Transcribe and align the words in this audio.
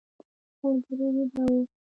ملګري 0.59 1.07
ویده 1.15 1.43
و. 1.51 1.55